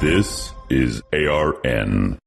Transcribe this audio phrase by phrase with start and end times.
[0.00, 2.18] This is ARN.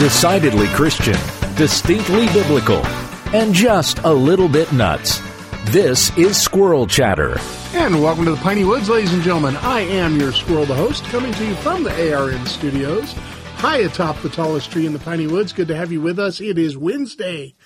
[0.00, 1.14] Decidedly Christian,
[1.54, 2.84] distinctly biblical,
[3.32, 5.20] and just a little bit nuts.
[5.66, 7.38] This is Squirrel Chatter.
[7.74, 9.54] And welcome to the Piney Woods, ladies and gentlemen.
[9.58, 13.14] I am your squirrel, the host, coming to you from the ARN studios,
[13.58, 15.52] high atop the tallest tree in the Piney Woods.
[15.52, 16.40] Good to have you with us.
[16.40, 17.56] It is Wednesday,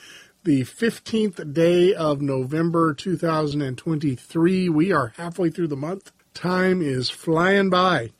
[0.42, 4.70] the 15th day of November 2023.
[4.70, 6.10] We are halfway through the month.
[6.32, 8.12] Time is flying by.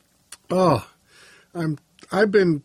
[0.51, 0.87] Oh,
[1.55, 1.79] I'm,
[2.11, 2.61] I've been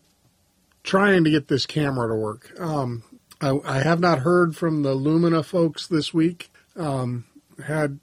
[0.83, 2.53] trying to get this camera to work.
[2.59, 3.01] Um,
[3.41, 6.51] I, I, have not heard from the Lumina folks this week.
[6.75, 7.25] Um,
[7.65, 7.99] had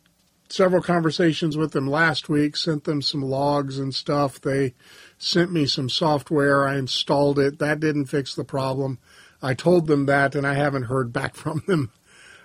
[0.49, 4.41] several conversations with them last week, sent them some logs and stuff.
[4.41, 4.75] They
[5.19, 6.67] sent me some software.
[6.67, 7.59] I installed it.
[7.59, 8.99] That didn't fix the problem.
[9.43, 11.91] I told them that, and I haven't heard back from them.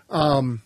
[0.09, 0.61] Um,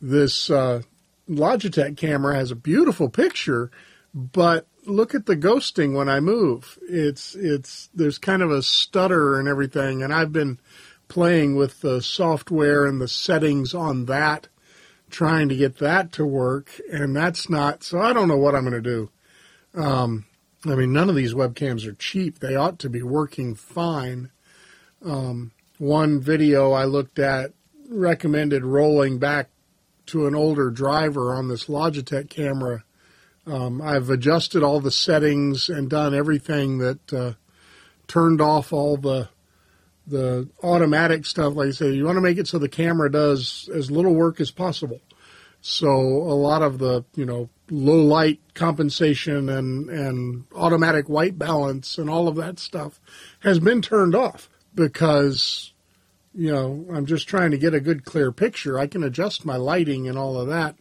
[0.00, 0.82] this uh,
[1.28, 3.70] Logitech camera has a beautiful picture,
[4.12, 6.78] but look at the ghosting when I move.
[6.88, 10.58] It's it's there's kind of a stutter and everything, and I've been
[11.08, 14.48] playing with the software and the settings on that,
[15.10, 17.84] trying to get that to work, and that's not.
[17.84, 19.10] So I don't know what I'm going to do.
[19.74, 20.24] Um,
[20.64, 22.38] I mean, none of these webcams are cheap.
[22.38, 24.30] They ought to be working fine.
[25.04, 27.52] Um, one video I looked at
[27.88, 29.48] recommended rolling back
[30.06, 32.84] to an older driver on this Logitech camera
[33.46, 37.32] um, I've adjusted all the settings and done everything that uh,
[38.06, 39.28] turned off all the
[40.04, 41.54] the automatic stuff.
[41.54, 44.40] Like I say, you want to make it so the camera does as little work
[44.40, 45.00] as possible.
[45.62, 51.96] So a lot of the you know low light compensation and and automatic white balance
[51.96, 53.00] and all of that stuff
[53.40, 55.72] has been turned off because
[56.34, 58.78] you know I'm just trying to get a good clear picture.
[58.78, 60.76] I can adjust my lighting and all of that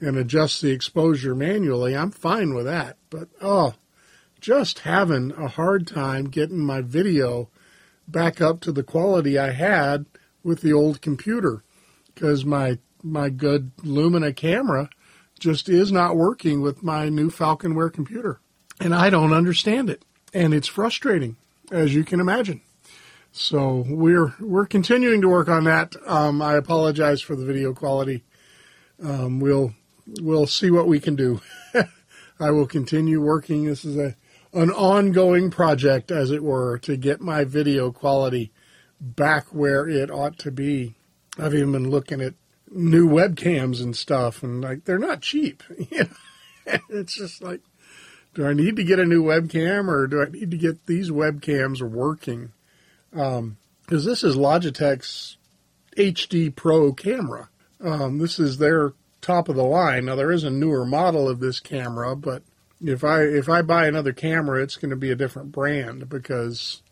[0.00, 2.96] and adjust the exposure manually, I'm fine with that.
[3.10, 3.74] But oh,
[4.40, 7.48] just having a hard time getting my video
[8.06, 10.06] back up to the quality I had
[10.42, 11.64] with the old computer
[12.14, 14.90] because my my good Lumina camera
[15.38, 18.40] just is not working with my new Falconware computer.
[18.80, 20.04] And I don't understand it.
[20.34, 21.36] And it's frustrating,
[21.70, 22.60] as you can imagine.
[23.32, 25.94] So we're we're continuing to work on that.
[26.06, 28.24] Um, I apologize for the video quality.
[29.02, 29.74] Um, we'll
[30.22, 31.40] we'll see what we can do.
[32.40, 33.64] I will continue working.
[33.64, 34.16] This is a
[34.54, 38.52] an ongoing project, as it were, to get my video quality
[39.00, 40.94] back where it ought to be.
[41.38, 42.34] I've even been looking at
[42.70, 45.62] new webcams and stuff, and like they're not cheap.
[46.88, 47.60] it's just like,
[48.34, 51.10] do I need to get a new webcam, or do I need to get these
[51.10, 52.52] webcams working?
[53.10, 53.56] Because um,
[53.86, 55.36] this is Logitech's
[55.96, 57.48] HD Pro camera.
[57.80, 60.06] Um, this is their top of the line.
[60.06, 62.42] Now there is a newer model of this camera, but
[62.80, 66.82] if I if I buy another camera, it's going to be a different brand because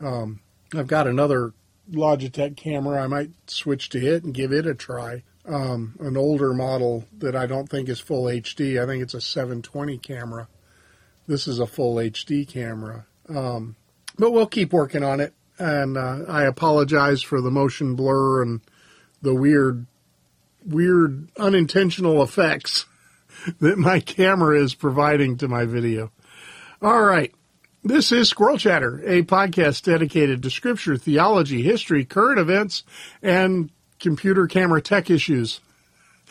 [0.00, 0.40] um,
[0.74, 1.52] I've got another
[1.90, 3.02] Logitech camera.
[3.02, 5.22] I might switch to it and give it a try.
[5.44, 8.80] Um, an older model that I don't think is full HD.
[8.80, 10.48] I think it's a 720 camera.
[11.26, 13.06] This is a full HD camera.
[13.28, 13.76] Um,
[14.18, 15.34] but we'll keep working on it.
[15.58, 18.60] And uh, I apologize for the motion blur and
[19.20, 19.86] the weird
[20.64, 22.86] weird unintentional effects
[23.60, 26.10] that my camera is providing to my video.
[26.80, 27.32] All right.
[27.84, 32.84] This is Squirrel Chatter, a podcast dedicated to scripture, theology, history, current events,
[33.20, 35.58] and computer camera tech issues.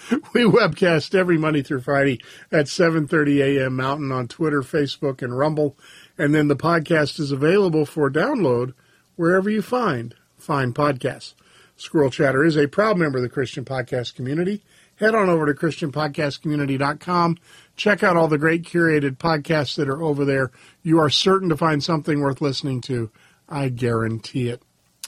[0.34, 2.22] We webcast every Monday through Friday
[2.53, 3.75] at 7:30 a.m.
[3.75, 5.78] Mountain on Twitter, Facebook, and Rumble,
[6.17, 8.73] and then the podcast is available for download
[9.18, 11.33] wherever you find fine podcasts.
[11.75, 14.63] Squirrel Chatter is a proud member of the Christian podcast community.
[15.01, 17.39] Head on over to ChristianPodcastCommunity.com.
[17.75, 20.51] Check out all the great curated podcasts that are over there.
[20.83, 23.09] You are certain to find something worth listening to.
[23.50, 24.62] I guarantee it.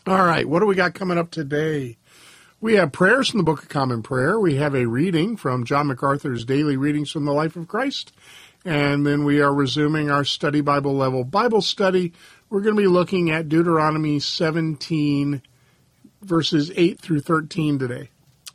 [0.07, 1.97] All right, what do we got coming up today?
[2.59, 4.39] We have prayers from the Book of Common Prayer.
[4.39, 8.13] We have a reading from John MacArthur's Daily Readings from the Life of Christ.
[8.65, 12.13] And then we are resuming our study Bible level Bible study.
[12.49, 15.43] We're going to be looking at Deuteronomy 17
[16.23, 18.09] verses 8 through 13 today.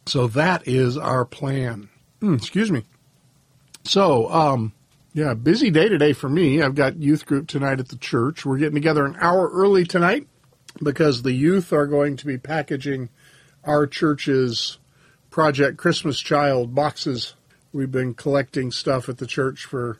[0.08, 1.90] So that is our plan.
[2.22, 2.84] Mm, excuse me.
[3.84, 4.72] So, um,
[5.12, 6.62] yeah, busy day today for me.
[6.62, 8.46] I've got youth group tonight at the church.
[8.46, 10.26] We're getting together an hour early tonight
[10.82, 13.10] because the youth are going to be packaging
[13.64, 14.78] our church's
[15.28, 17.34] Project Christmas Child boxes.
[17.74, 19.98] We've been collecting stuff at the church for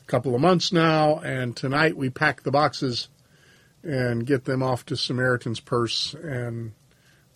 [0.00, 3.08] a couple of months now, and tonight we pack the boxes
[3.82, 6.72] and get them off to Samaritan's Purse and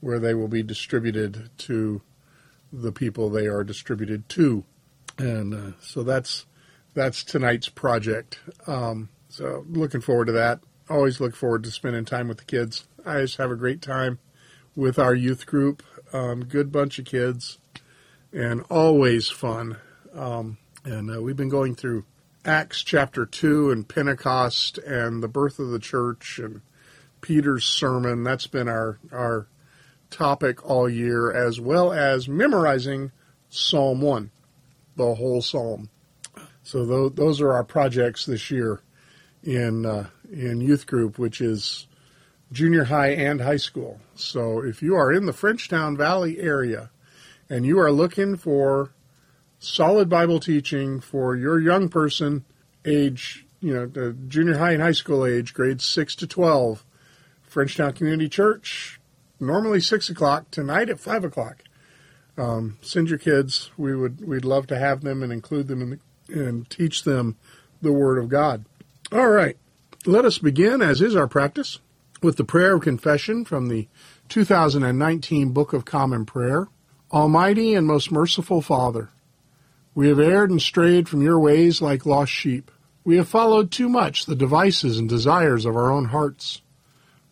[0.05, 2.03] where they will be distributed to
[2.71, 4.63] the people they are distributed to.
[5.17, 6.45] And uh, so that's
[6.93, 8.39] that's tonight's project.
[8.67, 10.61] Um, so looking forward to that.
[10.91, 12.87] Always look forward to spending time with the kids.
[13.07, 14.19] I just have a great time
[14.77, 15.83] with our youth group.
[16.13, 17.59] Um, good bunch of kids,
[18.31, 19.79] and always fun.
[20.15, 22.05] Um, and uh, we've been going through
[22.45, 26.61] Acts chapter 2 and Pentecost and the birth of the church and
[27.23, 28.23] Peter's sermon.
[28.23, 29.49] That's been our, our
[30.15, 33.11] topic all year, as well as memorizing
[33.51, 34.31] Psalm 1,
[34.97, 35.91] the whole psalm.
[36.63, 38.81] So th- those are our projects this year
[39.43, 41.87] in, uh, in youth group, which is
[42.53, 44.01] junior high and high school.
[44.15, 46.91] So if you are in the Frenchtown Valley area
[47.51, 48.93] and you are looking for
[49.59, 52.45] solid Bible teaching for your young person,
[52.85, 56.85] age, you know, the junior high and high school age, grades 6 to 12.
[57.55, 59.01] Frenchtown Community Church,
[59.47, 61.63] normally 6 o'clock, tonight at 5 o'clock.
[62.37, 63.71] Um, send your kids.
[63.77, 65.99] We would, we'd love to have them and include them in the,
[66.43, 67.37] and teach them
[67.81, 68.65] the Word of God.
[69.13, 69.57] All right.
[70.07, 71.79] Let us begin, as is our practice,
[72.23, 73.89] with the prayer of confession from the
[74.29, 76.69] 2019 Book of Common Prayer.
[77.13, 79.11] Almighty and most merciful Father,
[79.95, 82.71] we have erred and strayed from your ways like lost sheep.
[83.05, 86.61] We have followed too much the devices and desires of our own hearts.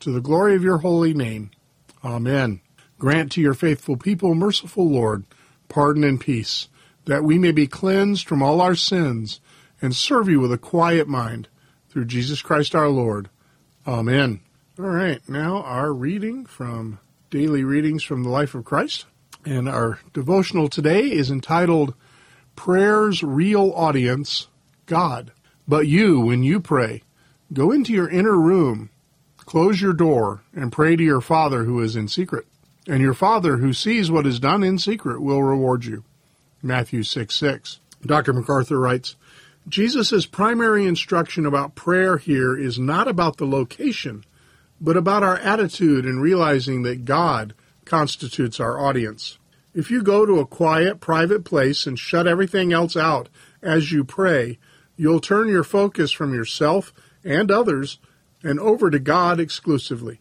[0.00, 1.50] to the glory of your holy name.
[2.04, 2.60] Amen.
[2.98, 5.24] Grant to your faithful people, merciful Lord,
[5.68, 6.68] pardon and peace,
[7.04, 9.40] that we may be cleansed from all our sins,
[9.80, 11.48] and serve you with a quiet mind,
[11.88, 13.30] through Jesus Christ our Lord.
[13.86, 14.40] Amen.
[14.78, 17.00] All right, now our reading from
[17.30, 19.06] Daily Readings from the Life of Christ.
[19.44, 21.94] And our devotional today is entitled
[22.56, 24.48] Prayer's Real Audience
[24.86, 25.32] God.
[25.66, 27.02] But you, when you pray,
[27.52, 28.90] go into your inner room,
[29.48, 32.46] close your door, and pray to your Father who is in secret.
[32.86, 36.04] And your Father who sees what is done in secret will reward you.
[36.62, 37.80] Matthew 6 6.
[38.04, 38.34] Dr.
[38.34, 39.16] MacArthur writes
[39.66, 44.22] Jesus' primary instruction about prayer here is not about the location,
[44.82, 47.54] but about our attitude in realizing that God
[47.86, 49.38] constitutes our audience.
[49.72, 53.30] If you go to a quiet, private place and shut everything else out
[53.62, 54.58] as you pray,
[54.94, 56.92] you'll turn your focus from yourself
[57.24, 57.98] and others
[58.42, 60.20] and over to God exclusively.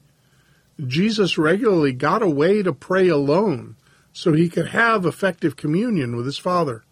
[0.86, 3.75] Jesus regularly got away to pray alone
[4.14, 6.84] so he could have effective communion with his Father,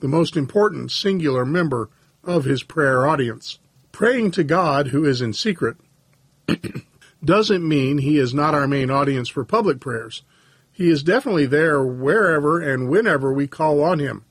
[0.00, 1.88] the most important singular member
[2.22, 3.58] of his prayer audience.
[3.92, 5.76] Praying to God, who is in secret,
[7.24, 10.22] doesn't mean he is not our main audience for public prayers.
[10.72, 14.24] He is definitely there wherever and whenever we call on him.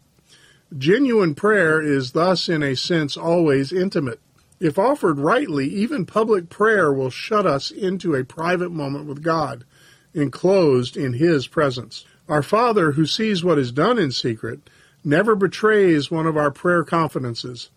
[0.77, 4.19] Genuine prayer is thus, in a sense, always intimate.
[4.63, 9.65] If offered rightly, even public prayer will shut us into a private moment with God,
[10.13, 12.05] enclosed in His presence.
[12.29, 14.69] Our Father, who sees what is done in secret,
[15.03, 17.71] never betrays one of our prayer confidences.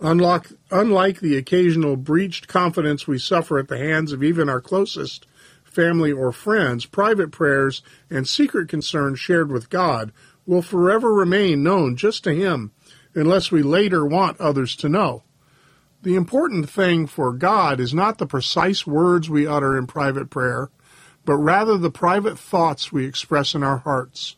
[0.00, 5.24] Unlike, unlike the occasional breached confidence we suffer at the hands of even our closest
[5.62, 10.10] family or friends, private prayers and secret concerns shared with God
[10.46, 12.72] will forever remain known just to Him
[13.14, 15.22] unless we later want others to know.
[16.02, 20.70] The important thing for God is not the precise words we utter in private prayer,
[21.24, 24.36] but rather the private thoughts we express in our hearts.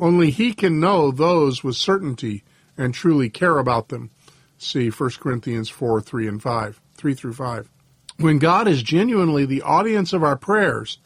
[0.00, 2.42] Only He can know those with certainty
[2.76, 4.10] and truly care about them.
[4.58, 7.70] See 1 Corinthians 4 3 and 5, 3 through 5.
[8.16, 10.98] When God is genuinely the audience of our prayers,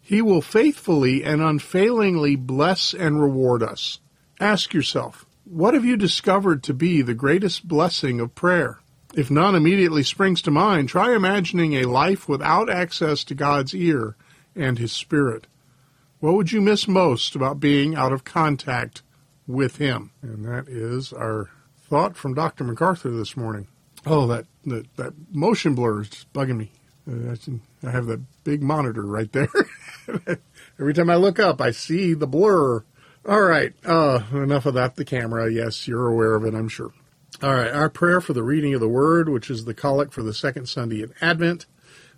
[0.00, 4.00] He will faithfully and unfailingly bless and reward us.
[4.40, 8.81] Ask yourself, what have you discovered to be the greatest blessing of prayer?
[9.14, 14.16] If none immediately springs to mind, try imagining a life without access to God's ear
[14.56, 15.46] and His Spirit.
[16.20, 19.02] What would you miss most about being out of contact
[19.46, 20.12] with Him?
[20.22, 21.50] And that is our
[21.88, 22.64] thought from Dr.
[22.64, 23.66] MacArthur this morning.
[24.06, 26.72] Oh, that that, that motion blur is bugging me.
[27.10, 27.34] Uh,
[27.86, 29.48] I have that big monitor right there.
[30.80, 32.84] Every time I look up, I see the blur.
[33.28, 34.96] All right, uh, enough of that.
[34.96, 36.92] The camera, yes, you're aware of it, I'm sure.
[37.40, 40.22] All right, our prayer for the reading of the Word, which is the collect for
[40.22, 41.66] the second Sunday in Advent.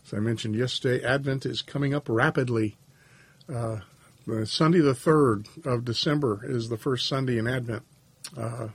[0.05, 2.77] As I mentioned yesterday, Advent is coming up rapidly.
[3.49, 3.79] Uh,
[4.45, 7.85] Sunday the 3rd of December is the first Sunday in Advent.
[8.37, 8.69] Uh,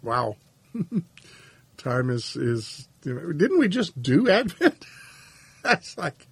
[0.00, 0.36] wow.
[1.76, 4.86] Time is, is didn't we just do Advent?
[5.62, 6.28] That's like,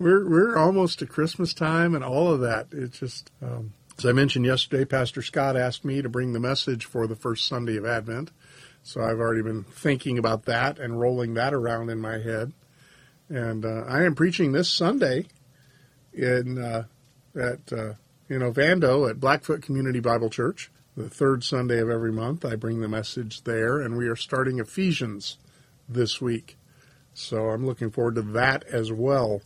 [0.00, 2.68] we're, we're almost to Christmas time and all of that.
[2.72, 6.86] It's just, um, as I mentioned yesterday, Pastor Scott asked me to bring the message
[6.86, 8.32] for the first Sunday of Advent.
[8.84, 12.52] So I've already been thinking about that and rolling that around in my head.
[13.30, 15.26] And uh, I am preaching this Sunday
[16.12, 16.84] in uh,
[17.34, 17.94] at uh,
[18.28, 20.70] in Ovando at Blackfoot Community Bible Church.
[20.96, 24.60] The third Sunday of every month, I bring the message there, and we are starting
[24.60, 25.38] Ephesians
[25.88, 26.56] this week.
[27.14, 29.40] So I'm looking forward to that as well.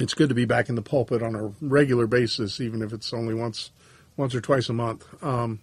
[0.00, 3.12] It's good to be back in the pulpit on a regular basis, even if it's
[3.14, 3.70] only once
[4.16, 5.06] once or twice a month.
[5.22, 5.60] Um,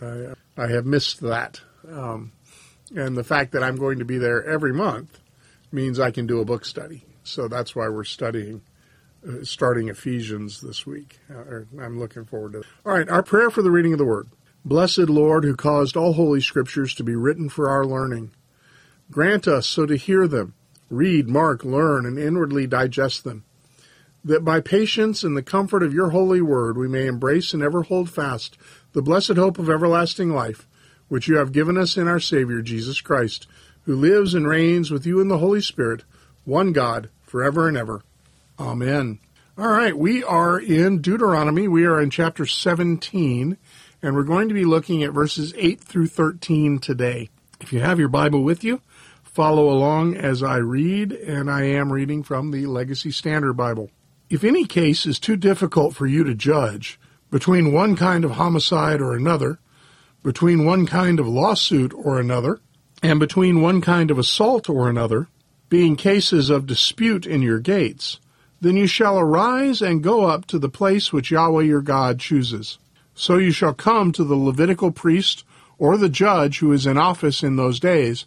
[0.00, 1.60] I, I have missed that.
[1.88, 2.32] Um,
[2.94, 5.18] and the fact that I'm going to be there every month
[5.70, 7.04] means I can do a book study.
[7.24, 8.62] So that's why we're studying,
[9.26, 11.18] uh, starting Ephesians this week.
[11.30, 12.66] Uh, I'm looking forward to it.
[12.86, 14.28] All right, our prayer for the reading of the Word.
[14.64, 18.32] Blessed Lord, who caused all holy scriptures to be written for our learning,
[19.10, 20.54] grant us so to hear them,
[20.90, 23.44] read, mark, learn, and inwardly digest them,
[24.24, 27.82] that by patience and the comfort of your holy word we may embrace and ever
[27.82, 28.58] hold fast
[28.92, 30.67] the blessed hope of everlasting life,
[31.08, 33.46] which you have given us in our Savior Jesus Christ
[33.88, 36.04] who lives and reigns with you in the Holy Spirit,
[36.44, 38.02] one God, forever and ever.
[38.60, 39.18] Amen.
[39.56, 41.68] All right, we are in Deuteronomy.
[41.68, 43.56] We are in chapter 17,
[44.02, 47.30] and we're going to be looking at verses 8 through 13 today.
[47.62, 48.82] If you have your Bible with you,
[49.24, 53.90] follow along as I read, and I am reading from the Legacy Standard Bible.
[54.28, 57.00] If any case is too difficult for you to judge
[57.30, 59.60] between one kind of homicide or another,
[60.22, 62.60] between one kind of lawsuit or another,
[63.02, 65.28] and between one kind of assault or another,
[65.68, 68.18] being cases of dispute in your gates,
[68.60, 72.78] then you shall arise and go up to the place which Yahweh your God chooses.
[73.14, 75.44] So you shall come to the Levitical priest
[75.78, 78.26] or the judge who is in office in those days,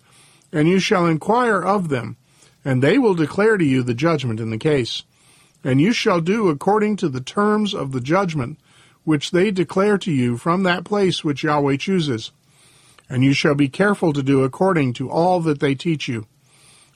[0.53, 2.17] and you shall inquire of them,
[2.63, 5.03] and they will declare to you the judgment in the case.
[5.63, 8.59] And you shall do according to the terms of the judgment
[9.03, 12.31] which they declare to you from that place which Yahweh chooses
[13.11, 16.25] and you shall be careful to do according to all that they teach you,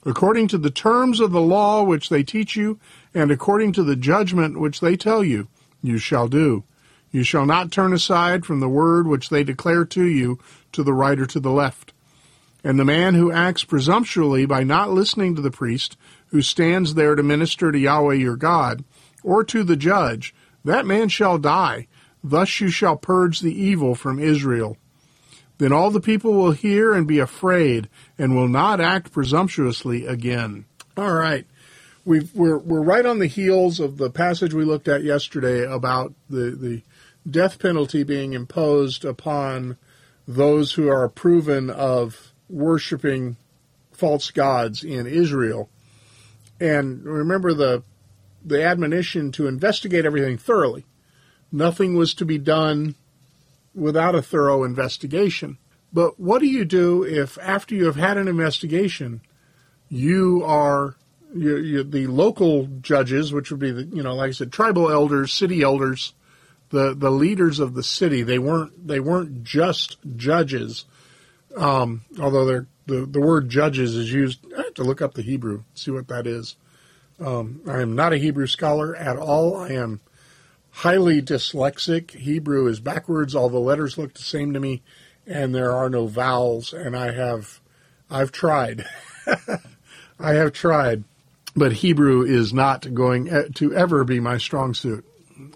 [0.06, 2.80] according to the terms of the law which they teach you,
[3.14, 5.50] and according to the judgment which they tell you,
[5.84, 6.64] you shall do.
[7.12, 10.40] You shall not turn aside from the word which they declare to you
[10.72, 11.92] to the right or to the left.
[12.64, 15.98] And the man who acts presumptuously by not listening to the priest,
[16.28, 18.86] who stands there to minister to Yahweh your God,
[19.22, 20.34] or to the judge,
[20.64, 21.88] that man shall die.
[22.27, 24.77] Thus you shall purge the evil from Israel.
[25.60, 30.65] Then all the people will hear and be afraid and will not act presumptuously again.
[30.98, 31.46] All right.
[32.03, 35.72] we are we're, we're right on the heels of the passage we looked at yesterday
[35.72, 36.82] about the, the
[37.29, 39.77] death penalty being imposed upon
[40.27, 43.38] those who are proven of worshiping
[43.91, 45.70] false gods in Israel.
[46.60, 47.84] And remember the
[48.44, 50.86] the admonition to investigate everything thoroughly.
[51.56, 52.96] Nothing was to be done
[53.74, 55.58] without a thorough investigation.
[55.94, 59.22] But what do you do if, after you have had an investigation,
[59.88, 60.96] you are
[61.34, 64.92] you, you, the local judges, which would be the you know, like I said, tribal
[64.92, 66.14] elders, city elders,
[66.72, 68.22] the the leaders of the city.
[68.22, 70.84] They weren't they weren't just judges,
[71.56, 72.46] um, although
[72.86, 74.46] the the word judges is used.
[74.58, 76.58] I have to look up the Hebrew, see what that is.
[77.18, 79.56] Um, I am not a Hebrew scholar at all.
[79.56, 80.02] I am
[80.75, 82.12] highly dyslexic.
[82.12, 83.34] Hebrew is backwards.
[83.34, 84.82] All the letters look the same to me,
[85.25, 86.74] and there are no vowels.
[86.74, 87.62] And I have,
[88.10, 88.86] I've tried.
[90.20, 91.03] I have tried,
[91.55, 95.05] but Hebrew is not going to ever be my strong suit.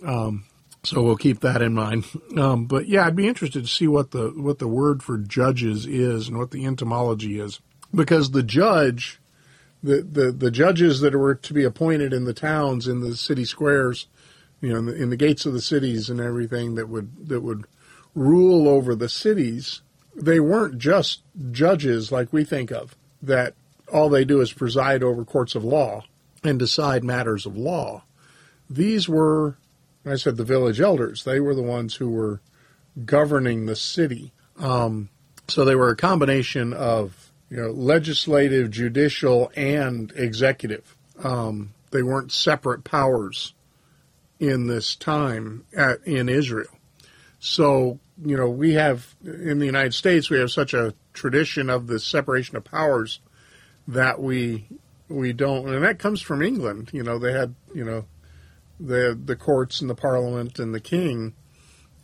[0.06, 0.46] Um,
[0.84, 2.06] so we'll keep that in mind.
[2.38, 5.86] Um, but yeah, I'd be interested to see what the what the word for judges
[5.86, 7.60] is and what the etymology is,
[7.94, 9.20] because the judge,
[9.84, 13.44] the the, the judges that were to be appointed in the towns in the city
[13.44, 14.08] squares
[14.62, 17.42] you know, in the, in the gates of the cities and everything that would that
[17.42, 17.66] would
[18.16, 19.82] rule over the cities,
[20.16, 23.54] they weren't just judges like we think of that
[23.92, 26.04] all they do is preside over courts of law
[26.44, 28.04] and decide matters of law.
[28.70, 29.58] These were,
[30.06, 31.24] I said, the village elders.
[31.24, 32.42] They were the ones who were
[33.06, 34.32] governing the city.
[34.58, 35.10] Um,
[35.48, 40.96] so they were a combination of you know legislative, judicial, and executive.
[41.24, 43.54] Um, they weren't separate powers
[44.40, 46.70] in this time at, in Israel.
[47.40, 51.88] So, you know, we have in the United States, we have such a tradition of
[51.88, 53.20] the separation of powers
[53.88, 54.68] that we
[55.08, 56.92] we don't, and that comes from England.
[56.94, 58.06] You know, they had you know
[58.80, 61.34] the the courts and the parliament and the king.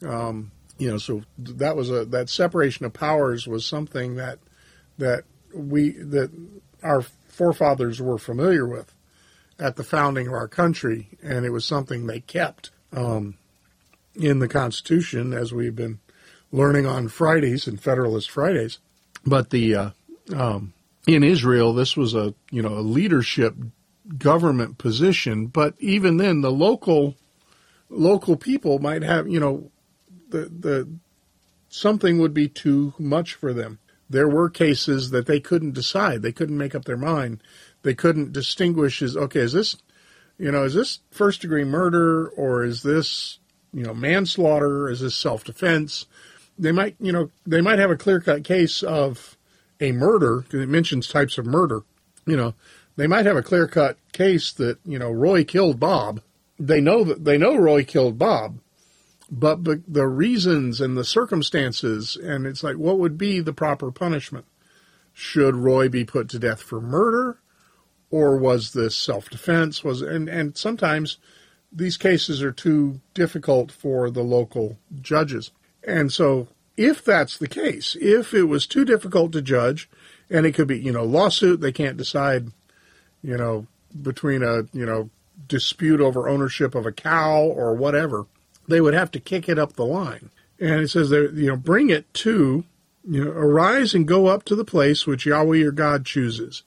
[0.05, 4.39] Um, you know, so that was a that separation of powers was something that
[4.97, 6.31] that we that
[6.81, 8.94] our forefathers were familiar with
[9.59, 13.37] at the founding of our country, and it was something they kept um,
[14.15, 15.99] in the Constitution, as we've been
[16.51, 18.79] learning on Fridays and Federalist Fridays.
[19.25, 19.89] But the uh,
[20.35, 20.73] um,
[21.07, 23.55] in Israel, this was a you know a leadership
[24.17, 27.15] government position, but even then, the local
[27.89, 29.71] local people might have you know
[30.29, 30.89] the the
[31.69, 33.79] something would be too much for them.
[34.09, 37.41] There were cases that they couldn't decide; they couldn't make up their mind.
[37.85, 39.77] They couldn't distinguish is okay, is this
[40.39, 43.37] you know is this first degree murder or is this
[43.71, 44.89] you know manslaughter?
[44.89, 46.07] Is this self defense?
[46.57, 49.37] They might you know they might have a clear cut case of
[49.79, 51.83] a murder because it mentions types of murder.
[52.25, 52.55] You know,
[52.95, 56.21] they might have a clear cut case that you know Roy killed Bob.
[56.57, 58.57] They know that they know Roy killed Bob,
[59.29, 63.91] but, but the reasons and the circumstances, and it's like, what would be the proper
[63.91, 64.45] punishment?
[65.13, 67.37] Should Roy be put to death for murder,
[68.11, 69.83] or was this self defense?
[69.83, 71.17] Was and and sometimes
[71.71, 75.51] these cases are too difficult for the local judges,
[75.83, 76.47] and so
[76.77, 79.89] if that's the case, if it was too difficult to judge,
[80.29, 82.51] and it could be, you know, lawsuit, they can't decide,
[83.23, 83.67] you know,
[84.01, 85.09] between a, you know,
[85.47, 88.25] dispute over ownership of a cow or whatever,
[88.67, 90.29] they would have to kick it up the line.
[90.59, 92.63] And it says there, you know, bring it to,
[93.07, 96.63] you know, arise and go up to the place which Yahweh your God chooses.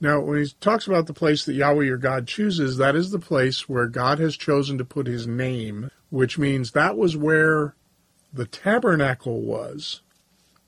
[0.00, 3.18] Now, when he talks about the place that Yahweh your God chooses, that is the
[3.18, 7.74] place where God has chosen to put his name, which means that was where
[8.32, 10.00] the tabernacle was,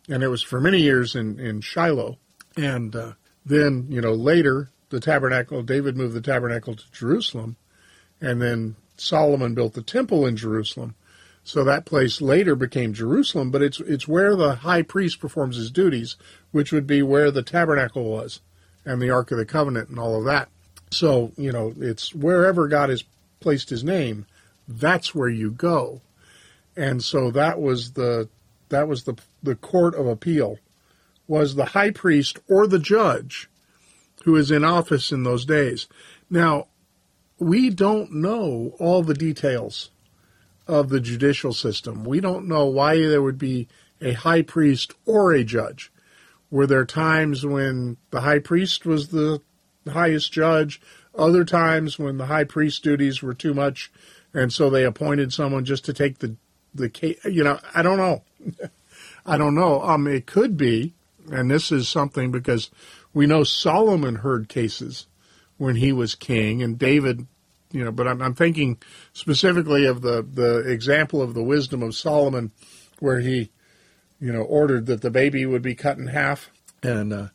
[0.09, 2.19] and it was for many years in, in Shiloh.
[2.57, 3.13] And uh,
[3.47, 7.57] then, you know, later, the tabernacle, David moved the tabernacle to Jerusalem,
[8.21, 10.95] and then Solomon built the temple in Jerusalem.
[11.45, 15.73] So that place later became Jerusalem, but it's it's where the high priest performs his
[15.73, 16.17] duties,
[16.53, 18.41] which would be where the tabernacle was,
[18.85, 20.49] and the Ark of the Covenant and all of that.
[20.91, 23.05] So you know, it's wherever God has
[23.41, 24.27] placed His name,
[24.69, 26.01] that's where you go
[26.77, 28.29] and so that was the
[28.69, 30.59] that was the the court of appeal
[31.27, 33.49] was the high priest or the judge
[34.25, 35.87] who is in office in those days.
[36.31, 36.69] Now,
[37.39, 39.91] we don't know all the details
[40.67, 42.05] of the judicial system.
[42.05, 43.69] We don't know why there would be
[44.01, 45.92] a high priest or a judge.
[46.53, 49.41] Were there times when the high priest was the
[49.89, 50.83] highest judge,
[51.15, 53.91] other times when the high priest duties were too much,
[54.35, 56.37] and so they appointed someone just to take the
[56.75, 57.19] the case.
[57.25, 58.23] You know, I don't know.
[59.27, 59.81] I don't know.
[59.81, 60.93] Um, it could be,
[61.31, 62.71] and this is something because
[63.15, 65.07] we know Solomon heard cases
[65.57, 67.27] when he was king, and David.
[67.71, 68.77] You know, but I'm, I'm thinking
[69.15, 72.53] specifically of the the example of the wisdom of Solomon,
[72.99, 73.51] where he,
[74.23, 76.49] you know, ordered that the baby would be cut in half,
[76.81, 77.27] and uh,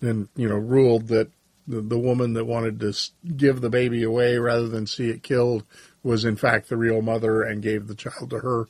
[0.00, 1.30] then you know ruled that
[1.66, 2.94] the, the woman that wanted to
[3.38, 5.64] give the baby away rather than see it killed
[6.02, 8.66] was in fact the real mother and gave the child to her,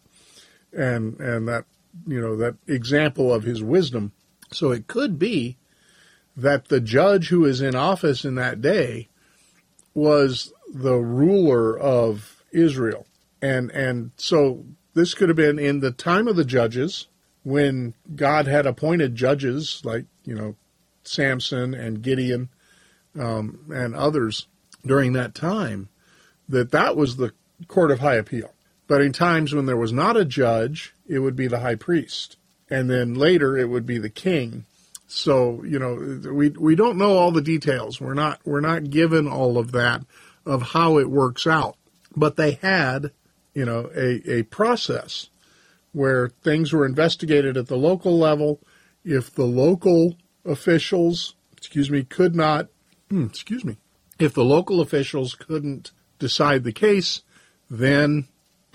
[0.72, 1.64] and and that
[2.06, 4.12] you know that example of his wisdom.
[4.52, 5.56] So it could be
[6.36, 9.08] that the judge who is in office in that day
[9.92, 13.08] was the ruler of Israel,
[13.42, 17.08] and and so this could have been in the time of the judges
[17.42, 20.56] when God had appointed judges like you know
[21.04, 22.48] Samson and Gideon
[23.18, 24.46] um, and others
[24.84, 25.88] during that time
[26.48, 27.32] that that was the
[27.68, 28.52] court of high appeal.
[28.86, 32.36] But in times when there was not a judge, it would be the high priest.
[32.68, 34.64] And then later it would be the king.
[35.06, 38.00] So, you know, we we don't know all the details.
[38.00, 40.02] We're not we're not given all of that
[40.46, 41.76] of how it works out.
[42.16, 43.10] But they had,
[43.54, 45.29] you know, a, a process
[45.92, 48.60] where things were investigated at the local level.
[49.04, 52.68] If the local officials, excuse me, could not,
[53.08, 53.76] hmm, excuse me,
[54.18, 57.22] if the local officials couldn't decide the case.
[57.68, 58.28] Then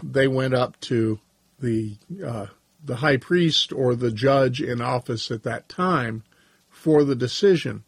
[0.03, 1.19] they went up to
[1.59, 2.47] the uh,
[2.83, 6.23] the high priest or the judge in office at that time
[6.69, 7.83] for the decision.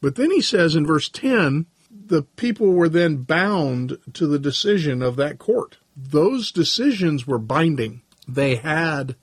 [0.00, 5.02] But then he says in verse 10, the people were then bound to the decision
[5.02, 5.76] of that court.
[5.94, 8.00] Those decisions were binding.
[8.34, 9.16] They had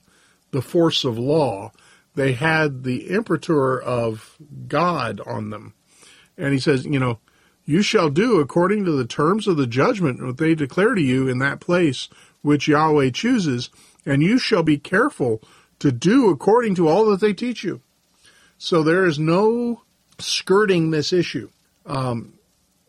[0.50, 1.72] the force of law.
[2.14, 5.74] They had the imprimatur of God on them.
[6.36, 7.18] And he says, you know,
[7.64, 11.28] you shall do according to the terms of the judgment that they declare to you
[11.28, 12.08] in that place
[12.40, 13.68] which Yahweh chooses,
[14.06, 15.42] and you shall be careful
[15.80, 17.82] to do according to all that they teach you.
[18.56, 19.82] So there is no
[20.18, 21.50] skirting this issue.
[21.84, 22.34] Um,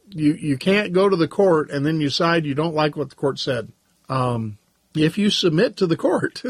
[0.10, 3.10] you you can't go to the court and then you decide you don't like what
[3.10, 3.72] the court said.
[4.08, 4.59] Um,
[4.95, 6.43] if you submit to the court,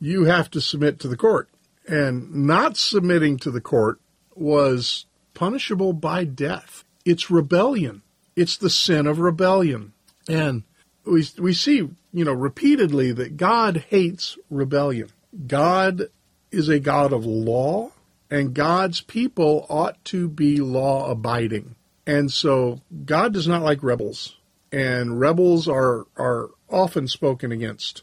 [0.00, 1.48] you have to submit to the court,
[1.86, 4.00] and not submitting to the court
[4.34, 6.84] was punishable by death.
[7.04, 8.02] It's rebellion.
[8.34, 9.92] It's the sin of rebellion,
[10.28, 10.64] and
[11.04, 11.76] we we see
[12.12, 15.08] you know repeatedly that God hates rebellion.
[15.46, 16.08] God
[16.50, 17.92] is a God of law,
[18.30, 21.76] and God's people ought to be law abiding.
[22.06, 24.36] And so God does not like rebels,
[24.72, 28.02] and rebels are are often spoken against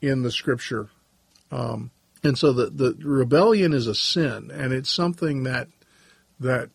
[0.00, 0.88] in the Scripture.
[1.50, 1.90] Um,
[2.22, 5.68] and so the the rebellion is a sin, and it's something that
[6.38, 6.70] that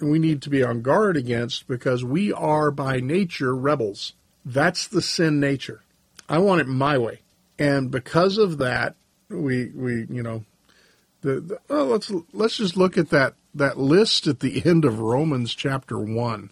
[0.00, 4.12] we need to be on guard against because we are by nature rebels.
[4.44, 5.82] That's the sin nature.
[6.28, 7.20] I want it my way,
[7.58, 8.96] and because of that,
[9.28, 10.44] we we you know
[11.22, 15.00] the, the oh, let's let's just look at that that list at the end of
[15.00, 16.50] Romans chapter one,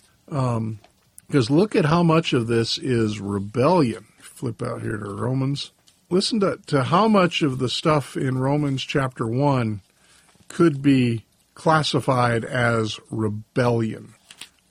[1.27, 4.07] because um, look at how much of this is rebellion.
[4.19, 5.73] Flip out here to Romans.
[6.11, 9.81] Listen to, to how much of the stuff in Romans chapter one
[10.49, 14.15] could be classified as rebellion.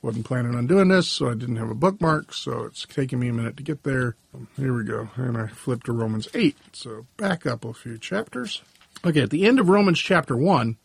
[0.01, 3.29] Wasn't planning on doing this, so I didn't have a bookmark, so it's taking me
[3.29, 4.17] a minute to get there.
[4.57, 5.09] Here we go.
[5.15, 6.57] And I flipped to Romans 8.
[6.73, 8.61] So back up a few chapters.
[9.05, 10.77] Okay, at the end of Romans chapter 1,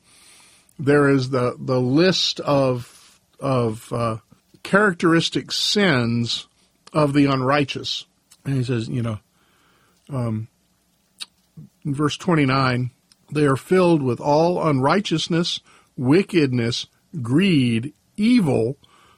[0.78, 4.18] there is the, the list of, of uh,
[4.62, 6.47] characteristic sins
[6.92, 8.07] of the unrighteous.
[8.44, 9.18] And he says, you know,
[10.09, 10.49] um,
[11.85, 12.90] in verse 29,
[13.33, 15.61] they are filled with all unrighteousness,
[15.97, 16.87] wickedness,
[17.23, 18.77] greed, evil,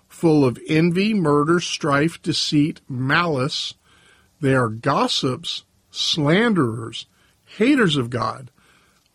[0.09, 3.75] full of envy, murder, strife, deceit, malice.
[4.41, 7.07] They are gossips, slanderers,
[7.45, 8.51] haters of God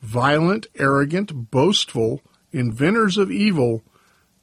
[0.06, 3.84] violent, arrogant, boastful, inventors of evil,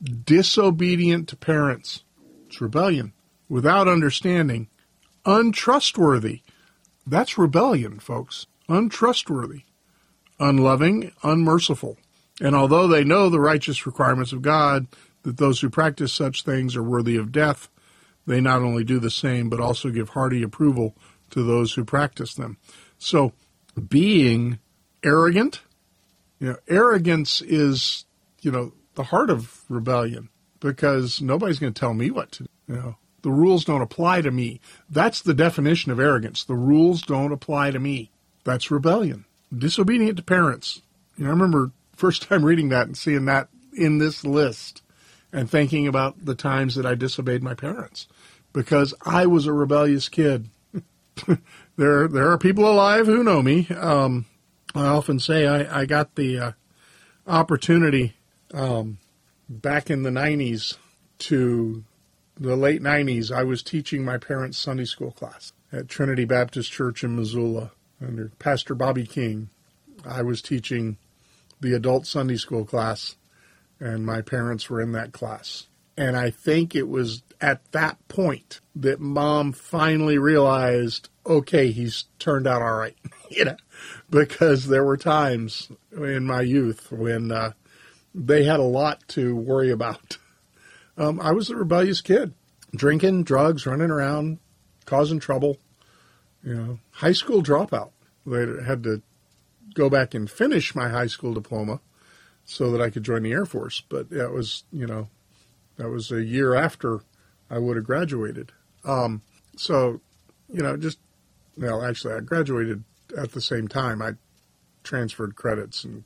[0.03, 2.05] disobedient to parents.
[2.47, 3.13] It's rebellion.
[3.49, 4.69] Without understanding,
[5.25, 6.41] untrustworthy.
[7.07, 8.47] That's rebellion, folks.
[8.69, 9.63] Untrustworthy,
[10.39, 11.99] unloving, unmerciful.
[12.41, 14.87] And although they know the righteous requirements of God,
[15.23, 17.69] that those who practice such things are worthy of death,
[18.27, 20.97] they not only do the same, but also give hearty approval
[21.31, 22.57] to those who practice them.
[22.99, 23.33] So,
[23.89, 24.59] being
[25.03, 25.63] arrogant.
[26.39, 28.05] You know, arrogance is,
[28.41, 30.29] you know, the heart of rebellion
[30.61, 32.49] because nobody's going to tell me what to do.
[32.69, 34.61] You know, the rules don't apply to me.
[34.89, 36.45] That's the definition of arrogance.
[36.45, 38.11] The rules don't apply to me.
[38.45, 39.25] That's rebellion.
[39.57, 40.83] Disobedient to parents.
[41.17, 44.83] You know, I remember first time reading that and seeing that in this list
[45.33, 48.07] and thinking about the times that I disobeyed my parents
[48.53, 50.49] because I was a rebellious kid.
[51.77, 53.69] there, there are people alive who know me.
[53.69, 54.27] Um,
[54.75, 56.53] I often say I, I got the uh,
[57.27, 58.15] opportunity
[58.53, 58.99] um,
[59.49, 60.77] back in the 90s
[61.19, 61.85] to
[62.39, 63.31] the late 90s.
[63.31, 68.31] I was teaching my parents' Sunday school class at Trinity Baptist Church in Missoula under
[68.39, 69.51] Pastor Bobby King.
[70.05, 70.97] I was teaching
[71.61, 73.17] the adult Sunday school class,
[73.79, 75.69] and my parents were in that class.
[75.97, 82.47] And I think it was at that point that mom finally realized, okay, he's turned
[82.47, 82.97] out all right.
[83.31, 83.57] you know,
[84.11, 87.53] because there were times in my youth when uh,
[88.15, 90.19] they had a lot to worry about.
[90.97, 92.35] Um, I was a rebellious kid,
[92.75, 94.39] drinking, drugs, running around,
[94.85, 95.59] causing trouble.
[96.43, 97.93] You know, high school dropout.
[98.27, 99.03] They had to
[99.75, 101.81] go back and finish my high school diploma
[102.45, 103.83] so that I could join the Air Force.
[103.89, 105.09] But that was, you know,
[105.77, 107.01] that was a year after
[107.49, 108.53] I would have graduated.
[108.85, 109.23] Um,
[109.57, 110.01] so,
[110.49, 110.99] you know, just
[111.57, 112.85] well, actually, I graduated
[113.17, 114.13] at the same time, I
[114.83, 116.05] transferred credits and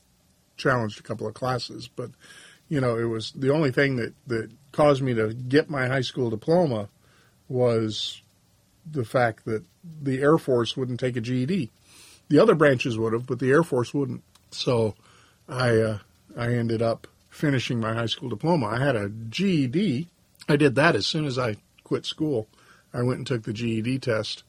[0.57, 1.89] challenged a couple of classes.
[1.89, 2.11] But,
[2.69, 6.01] you know, it was the only thing that, that caused me to get my high
[6.01, 6.89] school diploma
[7.49, 8.21] was
[8.91, 9.65] the fact that
[10.03, 11.71] the Air Force wouldn't take a GED.
[12.29, 14.23] The other branches would have, but the Air Force wouldn't.
[14.51, 14.95] So
[15.49, 15.99] I, uh,
[16.37, 18.67] I ended up finishing my high school diploma.
[18.67, 20.09] I had a GED.
[20.49, 22.49] I did that as soon as I quit school.
[22.93, 24.43] I went and took the GED test.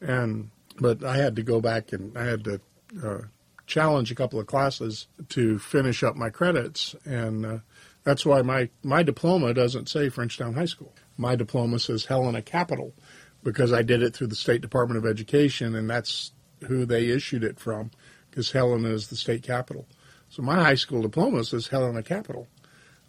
[0.00, 2.60] And but I had to go back and I had to
[3.04, 3.22] uh,
[3.66, 7.58] challenge a couple of classes to finish up my credits, and uh,
[8.04, 10.92] that's why my my diploma doesn't say Frenchtown High School.
[11.16, 12.94] My diploma says Helena Capital
[13.42, 16.32] because I did it through the State Department of Education, and that's
[16.66, 17.90] who they issued it from
[18.30, 19.86] because Helena is the state capital.
[20.30, 22.48] So my high school diploma says Helena Capital.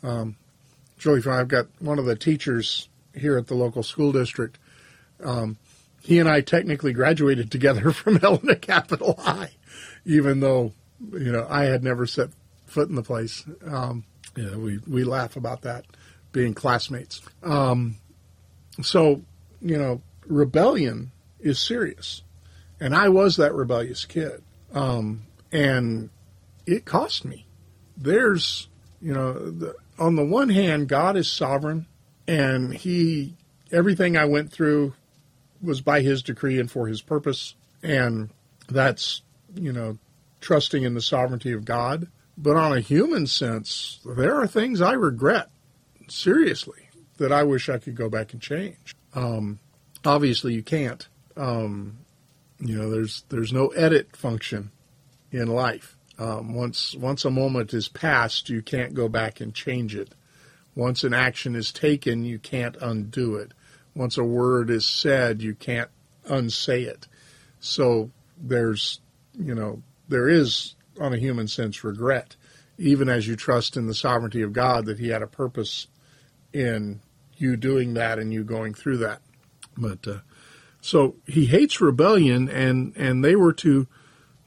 [0.02, 0.36] Um,
[0.98, 1.39] it's really fun.
[1.39, 4.60] I've got one of the teachers here at the local school district.
[5.24, 5.58] Um,
[6.02, 9.52] he and I technically graduated together from Helena Capital High,
[10.06, 10.74] even though
[11.12, 12.30] you know I had never set
[12.66, 13.46] foot in the place.
[13.66, 14.06] Um,
[14.36, 15.86] yeah, we we laugh about that,
[16.32, 17.22] being classmates.
[17.44, 17.98] Um,
[18.82, 19.22] so,
[19.62, 22.24] you know, rebellion is serious.
[22.80, 24.44] And I was that rebellious kid.
[24.74, 26.10] Um, and
[26.66, 27.46] it cost me.
[27.96, 28.68] There's,
[29.02, 31.86] you know, the, on the one hand, God is sovereign
[32.28, 33.36] and he,
[33.72, 34.96] everything I went through
[35.62, 37.56] was by his decree and for his purpose.
[37.84, 38.32] And
[38.68, 39.22] that's,
[39.56, 39.98] you know,
[40.42, 42.08] trusting in the sovereignty of God.
[42.38, 45.50] But on a human sense, there are things I regret
[46.08, 48.96] seriously that I wish I could go back and change.
[49.13, 49.60] Um,
[50.04, 51.08] obviously, you can't.
[51.38, 52.00] Um,
[52.60, 54.72] you know, there's there's no edit function
[55.32, 55.96] in life.
[56.18, 60.13] Um, once once a moment is passed, you can't go back and change it.
[60.76, 63.52] Once an action is taken, you can't undo it.
[63.96, 65.89] Once a word is said, you can't
[66.26, 67.08] unsay it.
[67.60, 69.00] So there's,
[69.38, 72.36] you know, there is, on a human sense, regret,
[72.78, 75.88] even as you trust in the sovereignty of God that He had a purpose
[76.52, 77.02] in
[77.38, 79.22] you doing that and you going through that.
[79.78, 80.19] But uh,
[80.82, 83.88] so he hates rebellion, and and they were to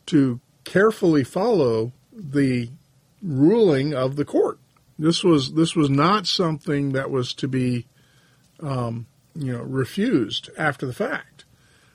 [0.07, 2.71] to carefully follow the
[3.23, 4.59] ruling of the court.
[4.99, 7.87] This was this was not something that was to be,
[8.61, 11.45] um, you know, refused after the fact.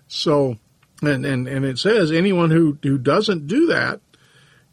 [0.08, 0.58] So,
[1.02, 4.02] and and and it says anyone who who doesn't do that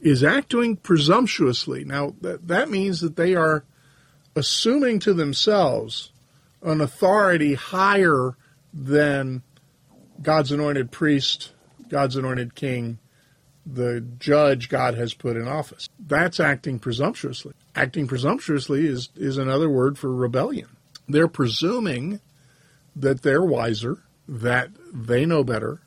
[0.01, 1.85] is acting presumptuously.
[1.85, 3.65] Now that that means that they are
[4.37, 6.13] assuming to themselves
[6.63, 8.37] an authority higher
[8.73, 9.43] than
[10.21, 11.53] God's anointed priest,
[11.89, 12.99] God's anointed king,
[13.65, 15.89] the judge God has put in office.
[15.99, 17.55] That's acting presumptuously.
[17.75, 20.69] Acting presumptuously is, is another word for rebellion.
[21.09, 22.21] They're presuming
[22.97, 25.81] that they're wiser, that they know better,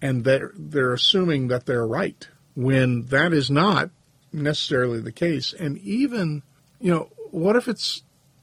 [0.00, 3.90] and they're, they're assuming that they're right when that is not
[4.32, 5.52] necessarily the case.
[5.52, 6.42] And even,
[6.80, 8.02] you know, what if it's,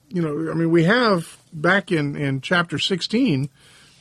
[0.10, 3.50] you know, I mean, we have back in, in chapter 16,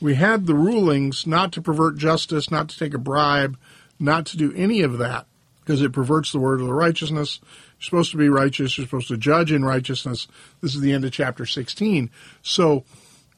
[0.01, 3.57] we had the rulings not to pervert justice, not to take a bribe,
[3.99, 5.25] not to do any of that
[5.61, 7.39] because it perverts the word of the righteousness.
[7.41, 8.77] You're supposed to be righteous.
[8.77, 10.27] You're supposed to judge in righteousness.
[10.61, 12.11] This is the end of chapter 16.
[12.43, 12.83] So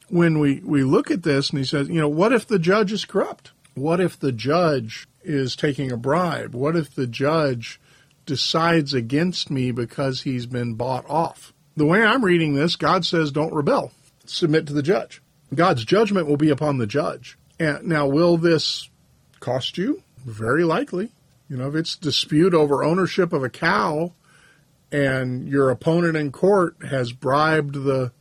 [0.08, 2.92] when we, we look at this and he says, you know, what if the judge
[2.92, 3.52] is corrupt?
[3.80, 6.54] What if the judge is taking a bribe?
[6.54, 7.80] What if the judge
[8.26, 11.52] decides against me because he's been bought off?
[11.76, 13.92] The way I'm reading this, God says, don't rebel,
[14.26, 15.22] submit to the judge.
[15.54, 17.38] God's judgment will be upon the judge.
[17.58, 18.88] And now, will this
[19.40, 20.02] cost you?
[20.24, 21.10] Very likely.
[21.48, 24.12] You know, if it's dispute over ownership of a cow
[24.92, 28.12] and your opponent in court has bribed the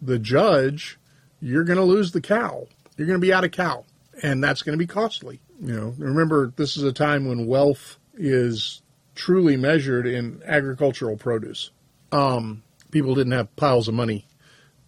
[0.00, 0.96] the judge,
[1.40, 2.66] you're going to lose the cow.
[2.96, 3.84] You're going to be out of cow,
[4.22, 5.40] and that's going to be costly.
[5.60, 8.82] You know, remember this is a time when wealth is
[9.14, 11.70] truly measured in agricultural produce.
[12.12, 14.26] Um, people didn't have piles of money;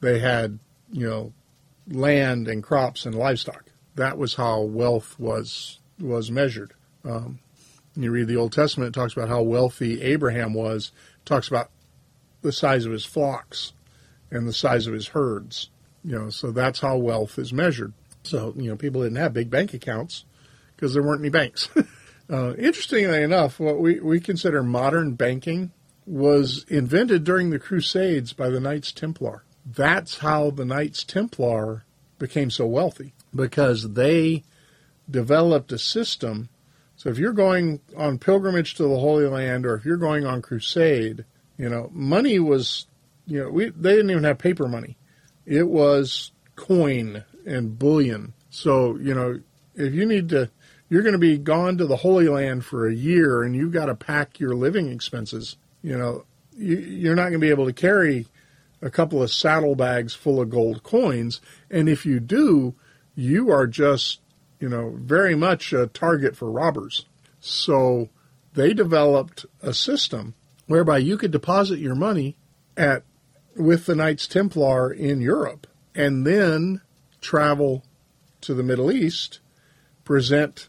[0.00, 0.58] they had,
[0.92, 1.32] you know,
[1.88, 3.64] land and crops and livestock.
[3.96, 6.72] That was how wealth was was measured.
[7.04, 7.40] Um,
[7.96, 10.92] you read the Old Testament; it talks about how wealthy Abraham was.
[11.18, 11.70] It talks about
[12.42, 13.72] the size of his flocks
[14.30, 15.70] and the size of his herds.
[16.04, 17.92] You know, so that's how wealth is measured.
[18.22, 20.24] So you know, people didn't have big bank accounts
[20.76, 21.68] because there weren't any banks.
[22.30, 25.72] uh, interestingly enough, what we, we consider modern banking
[26.06, 31.84] was invented during the Crusades by the Knights Templar that's how the Knights Templar
[32.18, 34.44] became so wealthy because they
[35.08, 36.48] developed a system.
[36.96, 40.42] So if you're going on pilgrimage to the Holy Land or if you're going on
[40.42, 41.24] crusade,
[41.56, 42.86] you know, money was,
[43.26, 44.96] you know, we they didn't even have paper money.
[45.46, 48.34] It was coin and bullion.
[48.50, 49.40] So, you know,
[49.74, 50.50] if you need to
[50.90, 53.86] you're going to be gone to the Holy Land for a year and you've got
[53.86, 56.24] to pack your living expenses, you know,
[56.56, 58.26] you, are not going to be able to carry
[58.82, 61.40] a couple of saddlebags full of gold coins.
[61.70, 62.74] And if you do,
[63.14, 64.20] you are just,
[64.58, 67.06] you know, very much a target for robbers.
[67.38, 68.08] So
[68.54, 70.34] they developed a system
[70.66, 72.36] whereby you could deposit your money
[72.76, 73.04] at
[73.56, 76.80] with the Knights Templar in Europe and then
[77.20, 77.84] travel
[78.42, 79.40] to the Middle East,
[80.04, 80.68] present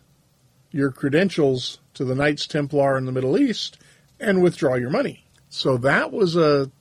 [0.71, 3.77] your credentials to the Knights Templar in the Middle East,
[4.19, 5.25] and withdraw your money.
[5.49, 6.71] So that was a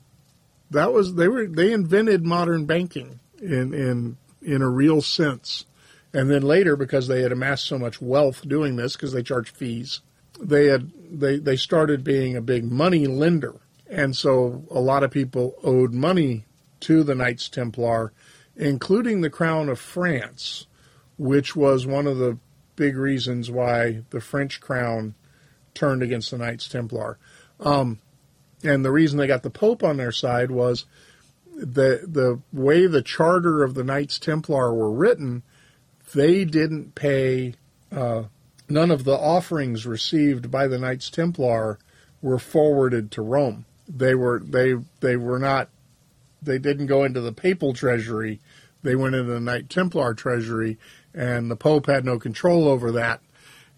[0.70, 5.66] that was they were they invented modern banking in in in a real sense.
[6.12, 9.56] And then later, because they had amassed so much wealth doing this, because they charged
[9.56, 10.00] fees,
[10.40, 13.54] they had they they started being a big money lender,
[13.88, 16.44] and so a lot of people owed money
[16.80, 18.12] to the Knights Templar,
[18.60, 20.66] including the Crown of France,
[21.16, 22.38] which was one of the
[22.76, 25.14] big reasons why the French crown
[25.74, 27.18] turned against the Knights Templar.
[27.58, 28.00] Um,
[28.62, 30.84] and the reason they got the Pope on their side was
[31.56, 35.42] the the way the charter of the Knights Templar were written,
[36.14, 37.54] they didn't pay.
[37.90, 38.24] Uh,
[38.68, 41.78] none of the offerings received by the Knights Templar
[42.22, 43.64] were forwarded to Rome.
[43.88, 45.70] They were they they were not.
[46.42, 48.40] They didn't go into the papal treasury.
[48.82, 50.78] They went into the Knight Templar treasury,
[51.14, 53.20] and the Pope had no control over that.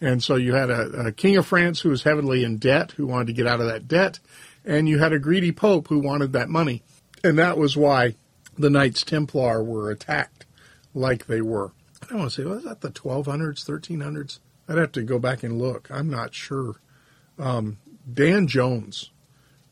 [0.01, 3.07] And so you had a, a king of France who was heavily in debt, who
[3.07, 4.18] wanted to get out of that debt,
[4.64, 6.83] and you had a greedy pope who wanted that money.
[7.25, 8.16] And that was why
[8.59, 10.44] the Knights Templar were attacked
[10.94, 11.72] like they were.
[12.03, 14.40] I don't want to say, was that the 1200s, 1300s?
[14.68, 15.88] I'd have to go back and look.
[15.90, 16.81] I'm not sure.
[17.38, 17.79] Um,
[18.12, 19.11] Dan Jones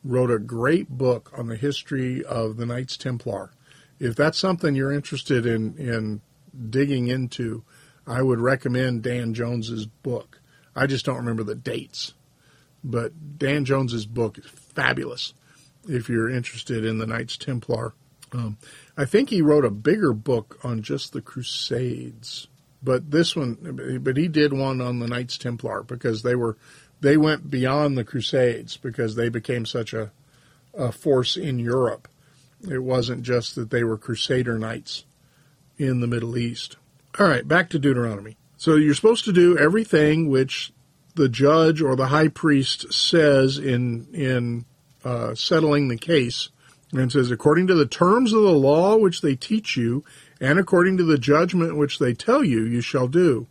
[0.03, 3.51] wrote a great book on the history of the Knights Templar.
[3.99, 6.21] If that's something you're interested in, in
[6.69, 7.63] digging into,
[8.07, 10.41] I would recommend Dan Jones's book.
[10.75, 12.13] I just don't remember the dates,
[12.83, 15.33] but Dan Jones's book is fabulous
[15.87, 17.93] if you're interested in the Knights Templar.
[18.33, 18.57] Um,
[18.97, 22.47] I think he wrote a bigger book on just the Crusades,
[22.81, 26.57] but this one, but he did one on the Knights Templar because they were
[27.01, 30.11] they went beyond the Crusades because they became such a,
[30.73, 32.07] a force in Europe.
[32.69, 35.05] It wasn't just that they were Crusader knights
[35.77, 36.77] in the Middle East.
[37.19, 38.37] All right, back to Deuteronomy.
[38.57, 40.71] So you're supposed to do everything which
[41.15, 44.65] the judge or the high priest says in in
[45.03, 46.49] uh, settling the case,
[46.93, 50.05] and says according to the terms of the law which they teach you,
[50.39, 53.47] and according to the judgment which they tell you, you shall do.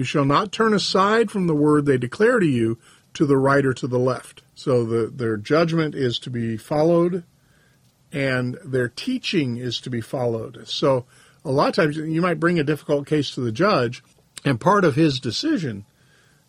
[0.00, 2.78] You shall not turn aside from the word they declare to you
[3.12, 4.40] to the right or to the left.
[4.54, 7.22] So the, their judgment is to be followed,
[8.10, 10.66] and their teaching is to be followed.
[10.66, 11.04] So
[11.44, 14.02] a lot of times you might bring a difficult case to the judge,
[14.42, 15.84] and part of his decision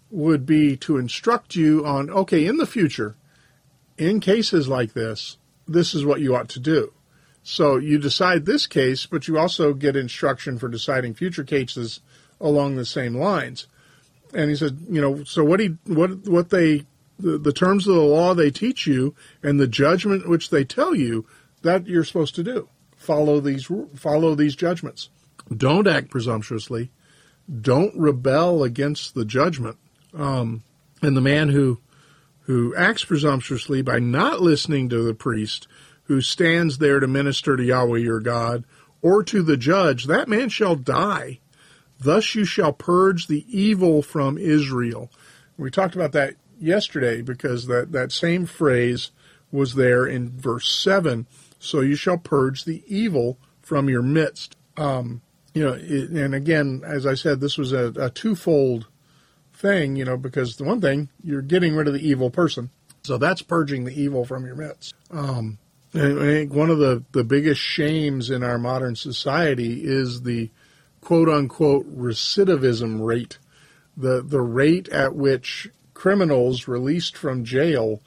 [0.10, 3.18] would be to instruct you on okay, in the future,
[3.98, 5.36] in cases like this,
[5.68, 6.94] this is what you ought to do.
[7.44, 12.00] So you decide this case, but you also get instruction for deciding future cases
[12.42, 13.68] along the same lines.
[14.34, 16.86] And he said, you know, so what he what what they
[17.20, 20.96] the, the terms of the law they teach you and the judgment which they tell
[20.96, 21.26] you
[21.62, 22.70] that you're supposed to do.
[22.96, 25.10] Follow these follow these judgments.
[25.56, 26.92] Don't act presumptuously.
[27.62, 29.78] Don't rebel against the judgment.
[30.14, 30.64] Um,
[31.02, 31.80] and the man who
[32.42, 35.68] who acts presumptuously by not listening to the priest
[36.12, 38.66] who stands there to minister to Yahweh your God,
[39.02, 41.40] or to the judge, that man shall die.
[42.02, 45.12] Thus you shall purge the evil from Israel.
[45.58, 49.12] We talked about that yesterday because that, that same phrase
[49.52, 51.28] was there in verse 7.
[51.60, 54.56] So you shall purge the evil from your midst.
[54.78, 55.22] Um,
[55.54, 58.88] you know, it, and again, as I said, this was a, a twofold
[59.54, 62.72] thing, you know, because the one thing, you're getting rid of the evil person.
[63.04, 64.96] So that's purging the evil from your midst.
[65.12, 65.60] Um,
[65.94, 70.50] I think one of the, the biggest shames in our modern society is the
[71.02, 73.38] quote unquote recidivism rate,
[73.98, 78.02] the, the rate at which criminals released from jail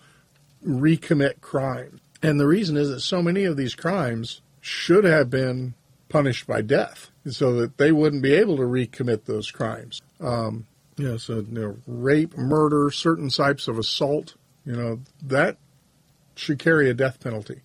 [0.66, 2.00] recommit crime.
[2.22, 5.74] And the reason is that so many of these crimes should have been
[6.08, 10.00] punished by death so that they wouldn't be able to recommit those crimes.
[10.20, 15.58] Um, so you know, rape, murder, certain types of assault, you know, that
[16.36, 17.60] should carry a death penalty.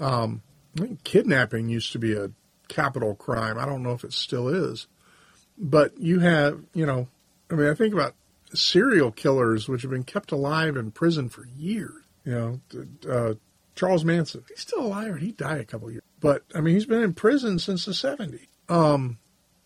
[0.00, 0.42] Um,
[1.04, 2.30] kidnapping used to be a
[2.68, 3.58] capital crime.
[3.58, 4.86] I don't know if it still is.
[5.58, 7.08] But you have, you know,
[7.50, 8.14] I mean, I think about
[8.54, 12.04] serial killers which have been kept alive in prison for years.
[12.24, 12.60] You know,
[13.10, 13.34] uh,
[13.74, 16.02] Charles Manson, he's still alive and he died a couple years.
[16.20, 18.46] But, I mean, he's been in prison since the 70s.
[18.68, 19.18] Um,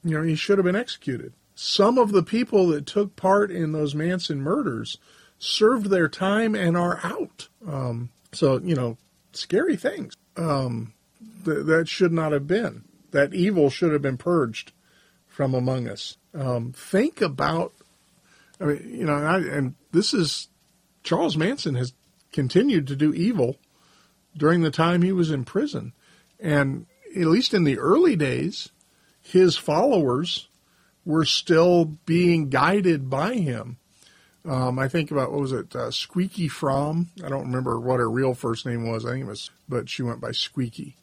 [0.04, 1.32] you know, he should have been executed.
[1.54, 4.98] Some of the people that took part in those Manson murders
[5.38, 7.48] served their time and are out.
[7.66, 8.96] Um, so, you know,
[9.32, 10.14] scary things.
[10.36, 10.94] Um,
[11.44, 14.72] th- that should not have been that evil should have been purged
[15.28, 16.16] from among us.
[16.34, 17.72] Um, think about,
[18.60, 20.48] I mean, you know, I, and this is
[21.02, 21.92] Charles Manson has
[22.32, 23.56] continued to do evil
[24.36, 25.92] during the time he was in prison,
[26.40, 28.70] and at least in the early days,
[29.20, 30.48] his followers
[31.04, 33.76] were still being guided by him.
[34.44, 37.08] Um, I think about what was it, uh, Squeaky Fromme.
[37.24, 39.04] I don't remember what her real first name was.
[39.04, 40.96] I think it was, but she went by Squeaky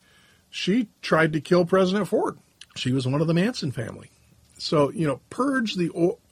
[0.50, 2.38] she tried to kill President Ford.
[2.76, 4.10] She was one of the Manson family.
[4.58, 5.92] So, you know, purge the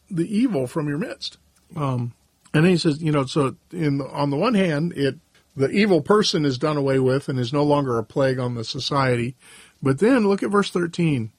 [0.10, 1.38] the evil from your midst.
[1.76, 2.14] Um,
[2.54, 5.18] and he says, you know, so in on the one hand, it
[5.56, 8.64] the evil person is done away with and is no longer a plague on the
[8.64, 9.36] society.
[9.82, 11.32] But then look at verse 13.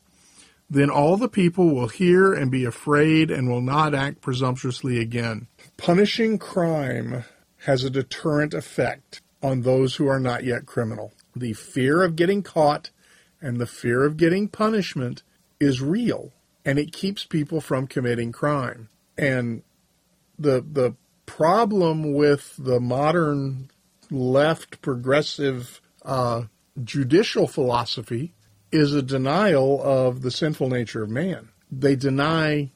[0.70, 5.47] Then all the people will hear and be afraid and will not act presumptuously again.
[5.76, 7.24] Punishing crime
[7.64, 12.43] has a deterrent effect on those who are not yet criminal the fear of getting
[12.43, 12.91] caught
[13.41, 15.22] and the fear of getting punishment
[15.61, 16.32] is real
[16.64, 18.89] and it keeps people from committing crime.
[19.16, 19.62] And
[20.39, 20.95] the the
[21.26, 23.70] problem with the modern
[24.11, 26.43] left progressive uh,
[26.82, 28.34] judicial philosophy
[28.70, 31.49] is a denial of the sinful nature of man.
[31.70, 32.70] They deny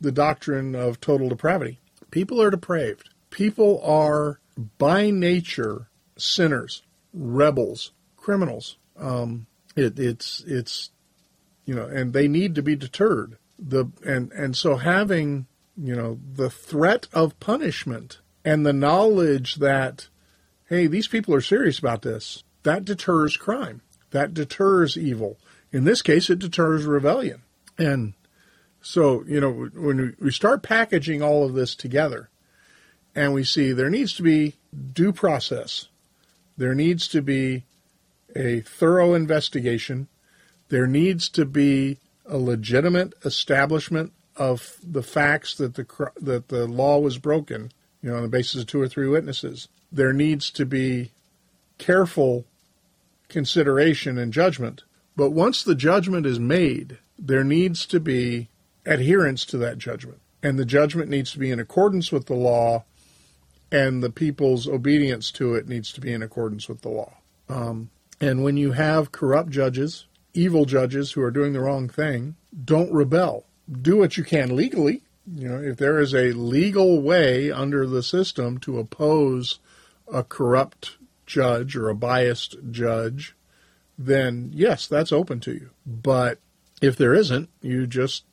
[0.00, 1.80] the doctrine of total depravity.
[2.10, 3.10] People are depraved.
[3.30, 4.40] People are
[4.78, 7.92] by nature sinners, rebels,
[8.26, 8.76] criminals.
[8.98, 9.46] Um,
[9.76, 10.90] it, it's it's
[11.64, 13.38] you know, and they need to be deterred.
[13.56, 15.46] The and and so having
[15.76, 20.08] you know the threat of punishment and the knowledge that
[20.68, 23.80] hey, these people are serious about this, that deters crime.
[24.10, 25.38] That deters evil.
[25.70, 27.42] In this case, it deters rebellion.
[27.78, 28.14] And
[28.82, 32.28] so, you know, when we start packaging all of this together
[33.14, 34.54] and we see there needs to be
[34.92, 35.86] due process,
[36.56, 37.62] there needs to be
[38.36, 40.08] a thorough investigation,
[40.68, 46.98] there needs to be a legitimate establishment of the facts that the that the law
[46.98, 47.70] was broken,
[48.02, 49.68] you know, on the basis of two or three witnesses.
[49.90, 51.12] There needs to be
[51.78, 52.44] careful
[53.28, 54.82] consideration and judgment.
[55.16, 58.48] But once the judgment is made, there needs to be
[58.84, 60.20] adherence to that judgment.
[60.42, 62.84] And the judgment needs to be in accordance with the law,
[63.72, 67.14] and the people's obedience to it needs to be in accordance with the law.
[67.48, 72.36] Um, and when you have corrupt judges, evil judges who are doing the wrong thing,
[72.64, 73.44] don't rebel.
[73.82, 75.02] Do what you can legally.
[75.34, 79.58] You know, if there is a legal way under the system to oppose
[80.12, 83.34] a corrupt judge or a biased judge,
[83.98, 85.70] then yes, that's open to you.
[85.84, 86.38] But
[86.80, 88.24] if there isn't, you just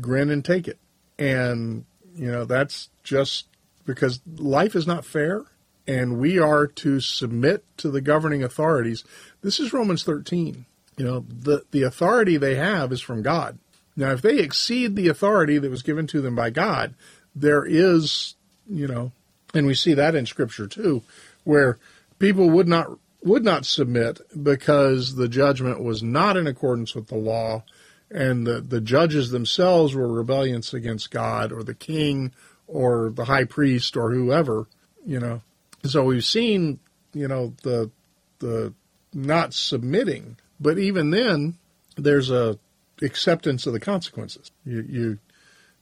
[0.00, 0.78] grin and take it.
[1.18, 1.84] And,
[2.14, 3.46] you know, that's just
[3.84, 5.44] because life is not fair
[5.86, 9.04] and we are to submit to the governing authorities.
[9.42, 10.64] This is Romans 13.
[10.96, 13.58] You know, the, the authority they have is from God.
[13.96, 16.94] Now, if they exceed the authority that was given to them by God,
[17.34, 18.34] there is,
[18.68, 19.12] you know,
[19.54, 21.02] and we see that in Scripture too,
[21.44, 21.78] where
[22.18, 27.16] people would not would not submit because the judgment was not in accordance with the
[27.16, 27.62] law
[28.10, 32.32] and the, the judges themselves were rebellious against God or the king
[32.66, 34.66] or the high priest or whoever,
[35.06, 35.42] you know.
[35.84, 36.78] So we've seen,
[37.12, 37.90] you know, the
[38.38, 38.72] the
[39.12, 41.56] not submitting, but even then
[41.96, 42.58] there's a
[43.00, 44.50] acceptance of the consequences.
[44.64, 45.18] You you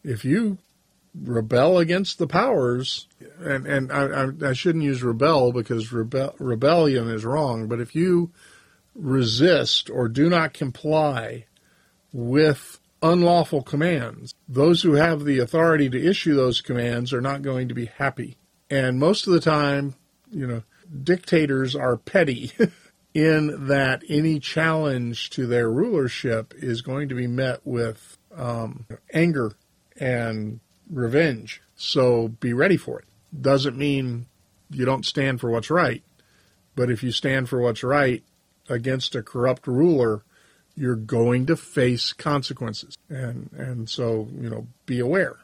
[0.03, 0.59] if you
[1.15, 3.07] rebel against the powers,
[3.41, 7.69] and and I, I, I shouldn't use rebel because rebel, rebellion is wrong.
[7.69, 8.31] But if you
[8.95, 11.47] resist or do not comply
[12.13, 17.69] with unlawful commands, those who have the authority to issue those commands are not going
[17.69, 18.37] to be happy.
[18.71, 19.95] And most of the time,
[20.31, 20.63] you know,
[21.03, 22.53] dictators are petty.
[23.15, 29.53] in that any challenge to their rulership is going to be met with um, anger
[29.99, 31.61] and revenge.
[31.77, 33.07] So be ready for it.
[33.39, 34.27] Doesn't mean
[34.71, 36.03] you don't stand for what's right,
[36.77, 38.23] but if you stand for what's right
[38.69, 40.23] against a corrupt ruler,
[40.77, 42.97] you're going to face consequences.
[43.09, 45.37] And and so, you know, be aware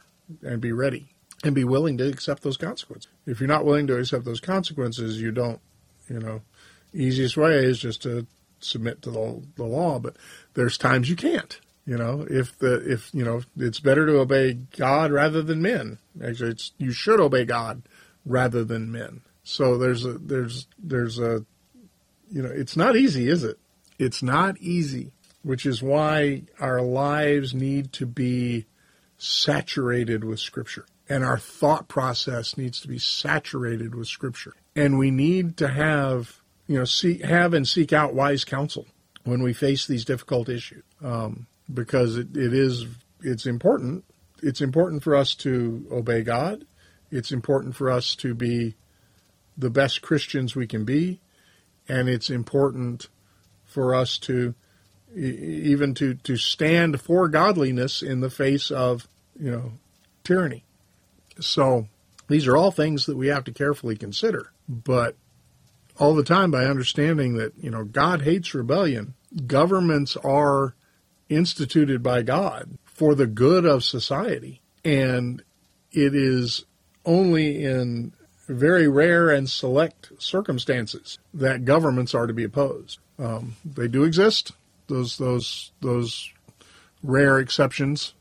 [0.42, 1.08] and be ready
[1.46, 3.10] and be willing to accept those consequences.
[3.24, 5.60] If you're not willing to accept those consequences, you don't,
[6.08, 6.42] you know,
[6.92, 8.26] easiest way is just to
[8.58, 10.16] submit to the, the law, but
[10.54, 11.60] there's times you can't.
[11.86, 15.98] You know, if the if you know, it's better to obey God rather than men.
[16.20, 17.82] Actually, it's you should obey God
[18.24, 19.20] rather than men.
[19.44, 21.46] So there's a there's there's a
[22.28, 23.60] you know, it's not easy, is it?
[24.00, 25.12] It's not easy,
[25.44, 28.66] which is why our lives need to be
[29.16, 34.54] saturated with scripture and our thought process needs to be saturated with scripture.
[34.74, 38.86] And we need to have, you know, have and seek out wise counsel
[39.24, 40.82] when we face these difficult issues.
[41.02, 42.86] Um, because it, it is
[43.22, 44.04] it's important.
[44.42, 46.64] It's important for us to obey God.
[47.10, 48.76] It's important for us to be
[49.56, 51.20] the best Christians we can be,
[51.88, 53.08] and it's important
[53.64, 54.54] for us to
[55.14, 59.72] even to to stand for godliness in the face of you know
[60.24, 60.64] tyranny.
[61.40, 61.88] So
[62.28, 65.16] these are all things that we have to carefully consider, but
[65.98, 69.14] all the time by understanding that you know God hates rebellion.
[69.46, 70.74] Governments are
[71.28, 74.60] instituted by God for the good of society.
[74.84, 75.42] And
[75.92, 76.64] it is
[77.04, 78.12] only in
[78.48, 82.98] very rare and select circumstances that governments are to be opposed.
[83.18, 84.52] Um, they do exist,
[84.86, 86.30] those those those
[87.02, 88.14] rare exceptions,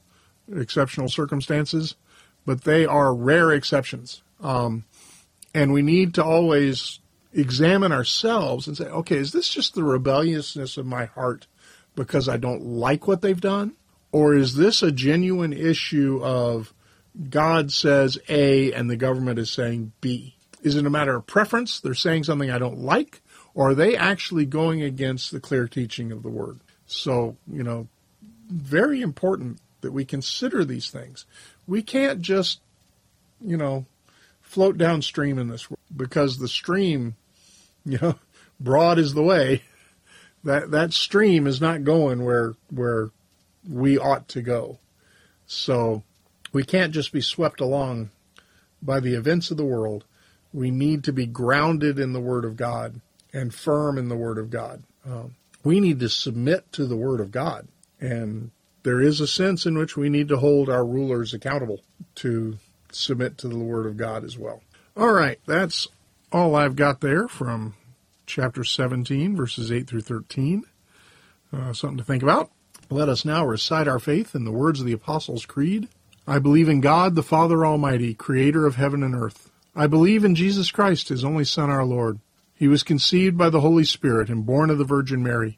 [0.54, 1.96] exceptional circumstances,
[2.46, 4.22] but they are rare exceptions.
[4.42, 4.86] Um,
[5.54, 7.00] and we need to always
[7.34, 11.48] examine ourselves and say, okay, is this just the rebelliousness of my heart
[11.96, 13.74] because I don't like what they've done?
[14.12, 16.74] Or is this a genuine issue of
[17.30, 20.36] God says A and the government is saying B?
[20.62, 21.80] Is it a matter of preference?
[21.80, 23.22] They're saying something I don't like,
[23.54, 26.60] or are they actually going against the clear teaching of the Word?
[26.88, 27.88] So, you know,
[28.50, 31.26] very important that we consider these things.
[31.68, 32.60] We can't just,
[33.42, 33.86] you know,
[34.42, 37.16] float downstream in this world because the stream,
[37.86, 38.16] you know,
[38.60, 39.64] broad is the way.
[40.44, 43.10] That that stream is not going where where
[43.68, 44.78] we ought to go.
[45.48, 46.04] So
[46.54, 48.12] we can't just be swept along
[48.82, 50.06] by the events of the world.
[50.54, 53.02] We need to be grounded in the Word of God
[53.34, 54.84] and firm in the Word of God.
[55.06, 57.68] Um, we need to submit to the Word of God.
[58.00, 58.52] And
[58.86, 61.82] there is a sense in which we need to hold our rulers accountable
[62.14, 62.58] to
[62.92, 64.62] submit to the Word of God as well.
[64.96, 65.88] All right, that's
[66.32, 67.74] all I've got there from
[68.28, 70.64] chapter 17, verses 8 through 13.
[71.52, 72.52] Uh, something to think about.
[72.92, 75.88] Let us now recite our faith in the words of the Apostles' Creed.
[76.28, 79.50] I believe in God, the Father Almighty, creator of heaven and earth.
[79.76, 82.20] I believe in Jesus Christ, his only Son, our Lord.
[82.54, 85.58] He was conceived by the Holy Spirit and born of the Virgin Mary.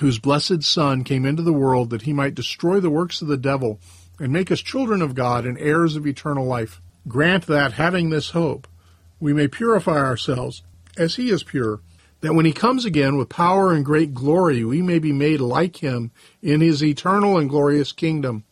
[0.00, 3.36] whose blessed Son came into the world that he might destroy the works of the
[3.36, 3.80] devil
[4.18, 8.30] and make us children of God and heirs of eternal life, grant that, having this
[8.30, 8.68] hope,
[9.18, 10.62] we may purify ourselves
[10.96, 11.80] as he is pure
[12.20, 15.76] that when he comes again with power and great glory, we may be made like
[15.76, 16.10] him
[16.42, 18.44] in his eternal and glorious kingdom,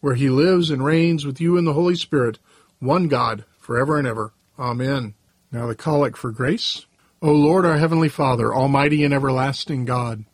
[0.00, 2.38] where he lives and reigns with you in the Holy Spirit,
[2.78, 4.32] one God, forever and ever.
[4.58, 5.14] Amen.
[5.50, 6.86] Now the collect for grace.
[7.20, 10.24] O Lord, our heavenly Father, almighty and everlasting God,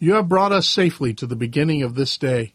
[0.00, 2.54] you have brought us safely to the beginning of this day.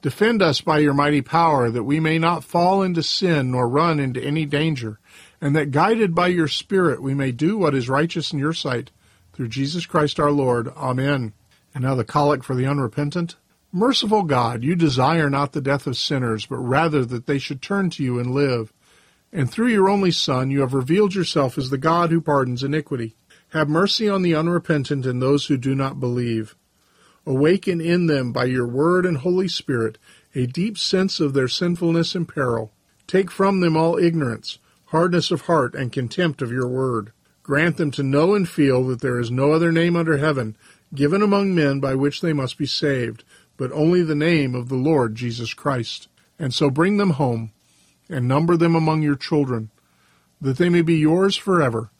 [0.00, 4.00] Defend us by your mighty power, that we may not fall into sin nor run
[4.00, 4.98] into any danger
[5.40, 8.90] and that guided by your Spirit we may do what is righteous in your sight.
[9.32, 10.68] Through Jesus Christ our Lord.
[10.76, 11.32] Amen.
[11.74, 13.36] And now the collect for the unrepentant.
[13.72, 17.88] Merciful God, you desire not the death of sinners, but rather that they should turn
[17.90, 18.72] to you and live.
[19.32, 23.14] And through your only Son, you have revealed yourself as the God who pardons iniquity.
[23.50, 26.56] Have mercy on the unrepentant and those who do not believe.
[27.26, 29.98] Awaken in them by your word and Holy Spirit
[30.34, 32.72] a deep sense of their sinfulness and peril.
[33.06, 34.58] Take from them all ignorance
[34.90, 37.12] hardness of heart, and contempt of your word.
[37.44, 40.56] Grant them to know and feel that there is no other name under heaven
[40.92, 43.22] given among men by which they must be saved,
[43.56, 46.08] but only the name of the Lord Jesus Christ.
[46.40, 47.52] And so bring them home,
[48.08, 49.70] and number them among your children,
[50.40, 51.90] that they may be yours forever,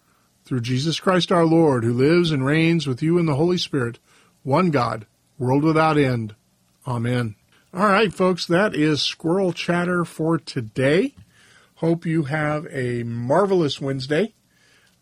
[0.45, 4.01] through Jesus Christ our Lord, who lives and reigns with you in the Holy Spirit,
[4.43, 5.07] one God,
[5.41, 6.37] world without end.
[6.87, 7.35] Amen.
[7.75, 11.17] All right, folks, that is Squirrel Chatter for today.
[11.75, 14.33] Hope you have a marvelous Wednesday.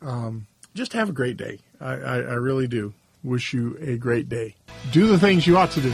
[0.01, 1.59] Um, just have a great day.
[1.79, 2.95] I, I, I really do.
[3.23, 4.55] Wish you a great day.
[4.93, 5.93] Do the things you ought to do.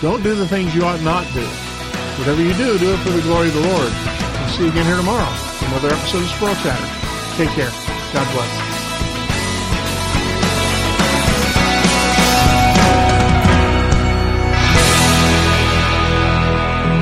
[0.00, 1.44] Don't do the things you ought not do.
[2.20, 3.90] Whatever you do, do it for the glory of the Lord.
[3.90, 7.36] I'll see you again here tomorrow another episode of Squirrel Chatter.
[7.36, 7.70] Take care.
[8.12, 8.71] God bless.